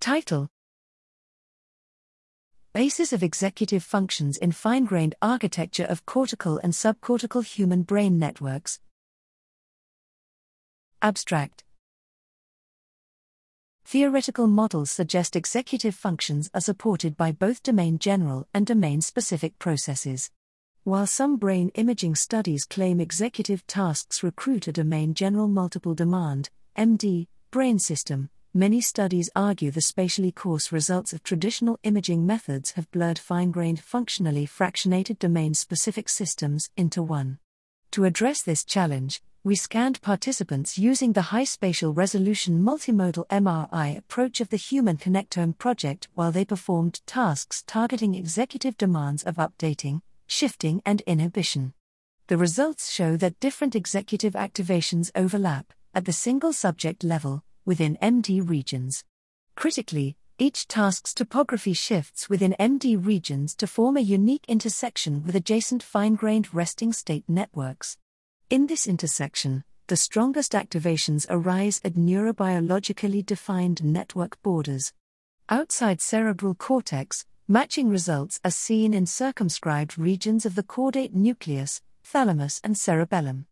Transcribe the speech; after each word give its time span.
Title 0.00 0.48
Basis 2.72 3.12
of 3.12 3.24
Executive 3.24 3.82
Functions 3.82 4.36
in 4.36 4.52
Fine 4.52 4.84
Grained 4.84 5.16
Architecture 5.20 5.84
of 5.84 6.06
Cortical 6.06 6.58
and 6.58 6.72
Subcortical 6.72 7.44
Human 7.44 7.82
Brain 7.82 8.16
Networks. 8.16 8.78
Abstract 11.02 11.64
Theoretical 13.84 14.46
models 14.46 14.92
suggest 14.92 15.34
executive 15.34 15.96
functions 15.96 16.48
are 16.54 16.60
supported 16.60 17.16
by 17.16 17.32
both 17.32 17.64
domain 17.64 17.98
general 17.98 18.46
and 18.54 18.66
domain 18.66 19.00
specific 19.00 19.58
processes. 19.58 20.30
While 20.84 21.08
some 21.08 21.38
brain 21.38 21.70
imaging 21.74 22.14
studies 22.14 22.64
claim 22.64 23.00
executive 23.00 23.66
tasks 23.66 24.22
recruit 24.22 24.68
a 24.68 24.72
domain 24.72 25.14
general 25.14 25.48
multiple 25.48 25.94
demand 25.94 26.50
MD 26.76 27.26
brain 27.50 27.80
system, 27.80 28.30
many 28.54 28.80
studies 28.80 29.30
argue 29.36 29.70
the 29.70 29.80
spatially 29.80 30.32
coarse 30.32 30.72
results 30.72 31.12
of 31.12 31.22
traditional 31.22 31.78
imaging 31.82 32.26
methods 32.26 32.72
have 32.72 32.90
blurred 32.90 33.18
fine 33.18 33.50
grained 33.50 33.80
functionally 33.80 34.46
fractionated 34.46 35.18
domain 35.18 35.54
specific 35.54 36.08
systems 36.08 36.70
into 36.76 37.02
one. 37.02 37.38
To 37.92 38.04
address 38.04 38.42
this 38.42 38.64
challenge, 38.64 39.22
we 39.44 39.54
scanned 39.54 40.02
participants 40.02 40.76
using 40.76 41.12
the 41.12 41.30
high 41.32 41.44
spatial 41.44 41.94
resolution 41.94 42.60
multimodal 42.62 43.26
MRI 43.28 43.96
approach 43.96 44.40
of 44.40 44.48
the 44.48 44.56
Human 44.56 44.96
Connectome 44.96 45.56
project 45.56 46.08
while 46.14 46.32
they 46.32 46.44
performed 46.44 47.00
tasks 47.06 47.62
targeting 47.66 48.14
executive 48.14 48.76
demands 48.76 49.22
of 49.22 49.36
updating, 49.36 50.02
shifting, 50.26 50.82
and 50.84 51.00
inhibition. 51.02 51.72
The 52.26 52.36
results 52.36 52.90
show 52.90 53.16
that 53.16 53.40
different 53.40 53.74
executive 53.74 54.34
activations 54.34 55.10
overlap, 55.14 55.72
at 55.94 56.04
the 56.04 56.12
single 56.12 56.52
subject 56.52 57.02
level, 57.02 57.42
within 57.68 57.98
MD 58.00 58.40
regions. 58.48 59.04
Critically, 59.54 60.16
each 60.38 60.66
task's 60.66 61.12
topography 61.12 61.74
shifts 61.74 62.30
within 62.30 62.56
MD 62.58 62.96
regions 62.96 63.54
to 63.56 63.66
form 63.66 63.98
a 63.98 64.00
unique 64.00 64.46
intersection 64.48 65.22
with 65.22 65.36
adjacent 65.36 65.82
fine 65.82 66.14
grained 66.14 66.54
resting 66.54 66.94
state 66.94 67.24
networks. 67.28 67.98
In 68.48 68.68
this 68.68 68.86
intersection, 68.86 69.64
the 69.88 69.96
strongest 69.96 70.52
activations 70.52 71.26
arise 71.28 71.82
at 71.84 71.92
neurobiologically 71.92 73.26
defined 73.26 73.84
network 73.84 74.40
borders. 74.42 74.94
Outside 75.50 76.00
cerebral 76.00 76.54
cortex, 76.54 77.26
matching 77.46 77.90
results 77.90 78.40
are 78.44 78.50
seen 78.50 78.94
in 78.94 79.04
circumscribed 79.04 79.98
regions 79.98 80.46
of 80.46 80.54
the 80.54 80.62
caudate 80.62 81.12
nucleus, 81.12 81.82
thalamus, 82.02 82.62
and 82.64 82.78
cerebellum. 82.78 83.44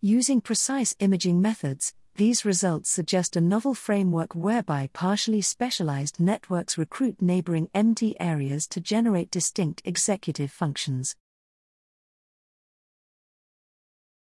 Using 0.00 0.40
precise 0.40 0.94
imaging 1.00 1.42
methods, 1.42 1.92
these 2.18 2.44
results 2.44 2.90
suggest 2.90 3.36
a 3.36 3.40
novel 3.40 3.74
framework 3.74 4.34
whereby 4.34 4.90
partially 4.92 5.40
specialized 5.40 6.18
networks 6.18 6.76
recruit 6.76 7.22
neighboring 7.22 7.68
MD 7.76 8.14
areas 8.18 8.66
to 8.66 8.80
generate 8.80 9.30
distinct 9.30 9.82
executive 9.84 10.50
functions. 10.50 11.14